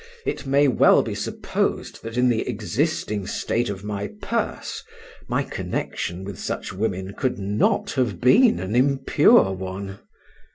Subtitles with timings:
[0.25, 4.81] it may well be supposed that in the existing state of my purse
[5.27, 9.99] my connection with such women could not have been an impure one.